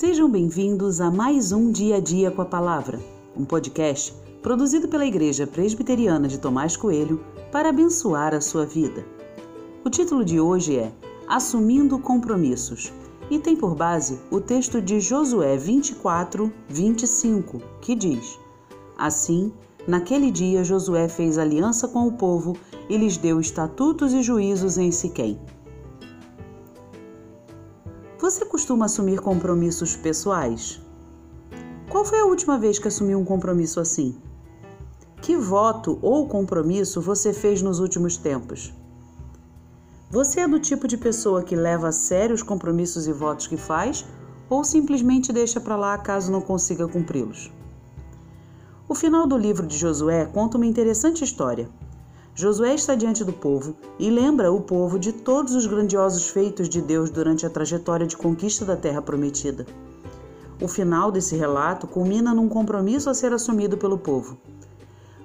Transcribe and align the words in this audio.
Sejam 0.00 0.30
bem-vindos 0.30 0.98
a 0.98 1.10
mais 1.10 1.52
um 1.52 1.70
Dia 1.70 1.96
a 1.96 2.00
Dia 2.00 2.30
com 2.30 2.40
a 2.40 2.46
Palavra, 2.46 2.98
um 3.36 3.44
podcast 3.44 4.14
produzido 4.40 4.88
pela 4.88 5.04
Igreja 5.04 5.46
Presbiteriana 5.46 6.26
de 6.26 6.38
Tomás 6.38 6.74
Coelho 6.74 7.22
para 7.52 7.68
abençoar 7.68 8.34
a 8.34 8.40
sua 8.40 8.64
vida. 8.64 9.04
O 9.84 9.90
título 9.90 10.24
de 10.24 10.40
hoje 10.40 10.78
é 10.78 10.90
Assumindo 11.28 11.98
Compromissos 11.98 12.90
e 13.30 13.38
tem 13.38 13.54
por 13.54 13.74
base 13.74 14.18
o 14.30 14.40
texto 14.40 14.80
de 14.80 15.00
Josué 15.00 15.58
24, 15.58 16.50
25, 16.66 17.60
que 17.82 17.94
diz: 17.94 18.38
Assim, 18.96 19.52
naquele 19.86 20.30
dia 20.30 20.64
Josué 20.64 21.10
fez 21.10 21.36
aliança 21.36 21.86
com 21.86 22.08
o 22.08 22.12
povo 22.12 22.56
e 22.88 22.96
lhes 22.96 23.18
deu 23.18 23.38
estatutos 23.38 24.14
e 24.14 24.22
juízos 24.22 24.78
em 24.78 24.90
Siquém. 24.90 25.38
Você 28.20 28.44
costuma 28.44 28.84
assumir 28.84 29.18
compromissos 29.18 29.96
pessoais? 29.96 30.78
Qual 31.88 32.04
foi 32.04 32.20
a 32.20 32.26
última 32.26 32.58
vez 32.58 32.78
que 32.78 32.86
assumiu 32.86 33.18
um 33.18 33.24
compromisso 33.24 33.80
assim? 33.80 34.20
Que 35.22 35.38
voto 35.38 35.98
ou 36.02 36.28
compromisso 36.28 37.00
você 37.00 37.32
fez 37.32 37.62
nos 37.62 37.78
últimos 37.78 38.18
tempos? 38.18 38.74
Você 40.10 40.40
é 40.40 40.46
do 40.46 40.60
tipo 40.60 40.86
de 40.86 40.98
pessoa 40.98 41.42
que 41.42 41.56
leva 41.56 41.88
a 41.88 41.92
sério 41.92 42.34
os 42.34 42.42
compromissos 42.42 43.06
e 43.06 43.12
votos 43.12 43.46
que 43.46 43.56
faz 43.56 44.04
ou 44.50 44.64
simplesmente 44.64 45.32
deixa 45.32 45.58
para 45.58 45.76
lá 45.76 45.96
caso 45.96 46.30
não 46.30 46.42
consiga 46.42 46.86
cumpri-los? 46.86 47.50
O 48.86 48.94
final 48.94 49.26
do 49.26 49.38
livro 49.38 49.66
de 49.66 49.78
Josué 49.78 50.26
conta 50.26 50.58
uma 50.58 50.66
interessante 50.66 51.24
história. 51.24 51.70
Josué 52.34 52.74
está 52.74 52.94
diante 52.94 53.24
do 53.24 53.32
povo 53.32 53.74
e 53.98 54.08
lembra 54.08 54.52
o 54.52 54.60
povo 54.60 54.98
de 54.98 55.12
todos 55.12 55.54
os 55.54 55.66
grandiosos 55.66 56.28
feitos 56.28 56.68
de 56.68 56.80
Deus 56.80 57.10
durante 57.10 57.44
a 57.44 57.50
trajetória 57.50 58.06
de 58.06 58.16
conquista 58.16 58.64
da 58.64 58.76
terra 58.76 59.02
prometida. 59.02 59.66
O 60.62 60.68
final 60.68 61.10
desse 61.10 61.36
relato 61.36 61.86
culmina 61.86 62.32
num 62.32 62.48
compromisso 62.48 63.10
a 63.10 63.14
ser 63.14 63.32
assumido 63.32 63.76
pelo 63.76 63.98
povo. 63.98 64.38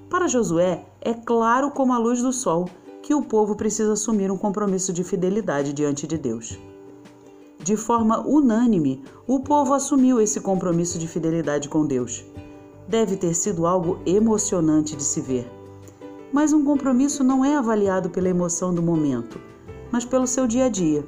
Para 0.09 0.27
Josué, 0.27 0.85
é 0.99 1.13
claro 1.13 1.71
como 1.71 1.93
a 1.93 1.97
luz 1.97 2.21
do 2.21 2.33
sol 2.33 2.69
que 3.01 3.13
o 3.13 3.21
povo 3.21 3.55
precisa 3.55 3.93
assumir 3.93 4.31
um 4.31 4.37
compromisso 4.37 4.91
de 4.91 5.03
fidelidade 5.03 5.73
diante 5.73 6.07
de 6.07 6.17
Deus. 6.17 6.57
De 7.59 7.77
forma 7.77 8.19
unânime, 8.27 9.03
o 9.27 9.39
povo 9.39 9.73
assumiu 9.73 10.19
esse 10.19 10.39
compromisso 10.41 10.97
de 10.97 11.07
fidelidade 11.07 11.69
com 11.69 11.85
Deus. 11.85 12.25
Deve 12.87 13.15
ter 13.15 13.33
sido 13.33 13.65
algo 13.65 13.99
emocionante 14.05 14.95
de 14.95 15.03
se 15.03 15.21
ver. 15.21 15.64
Mas 16.35 16.51
um 16.51 16.65
compromisso 16.65 17.23
não 17.23 17.45
é 17.45 17.55
avaliado 17.55 18.09
pela 18.09 18.27
emoção 18.27 18.73
do 18.73 18.83
momento, 18.83 19.39
mas 19.89 20.03
pelo 20.03 20.27
seu 20.27 20.45
dia 20.45 20.65
a 20.65 20.69
dia. 20.69 21.07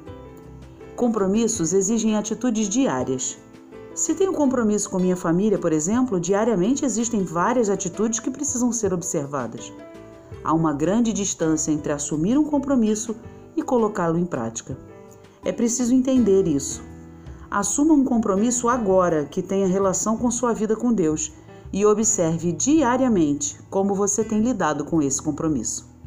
Compromissos 0.96 1.74
exigem 1.74 2.16
atitudes 2.16 2.66
diárias. 2.66 3.36
Se 3.94 4.14
tenho 4.14 4.32
compromisso 4.32 4.88
com 4.88 4.98
minha 4.98 5.16
família, 5.16 5.58
por 5.58 5.70
exemplo, 5.70 6.18
diariamente 6.18 6.82
existem 6.82 7.24
várias 7.24 7.68
atitudes 7.68 8.20
que 8.20 8.30
precisam 8.30 8.72
ser 8.72 8.94
observadas. 8.94 9.70
Há 10.42 10.54
uma 10.54 10.72
grande 10.72 11.12
distância 11.12 11.70
entre 11.70 11.92
assumir 11.92 12.38
um 12.38 12.44
compromisso 12.44 13.14
e 13.54 13.62
colocá-lo 13.62 14.16
em 14.16 14.24
prática. 14.24 14.78
É 15.44 15.52
preciso 15.52 15.94
entender 15.94 16.48
isso. 16.48 16.82
Assuma 17.50 17.92
um 17.92 18.02
compromisso 18.02 18.66
agora 18.66 19.26
que 19.26 19.42
tenha 19.42 19.66
relação 19.66 20.16
com 20.16 20.30
sua 20.30 20.54
vida 20.54 20.74
com 20.74 20.90
Deus 20.90 21.30
e 21.72 21.84
observe 21.84 22.52
diariamente 22.52 23.58
como 23.70 23.94
você 23.94 24.24
tem 24.24 24.40
lidado 24.40 24.84
com 24.84 25.02
esse 25.02 25.20
compromisso. 25.22 25.97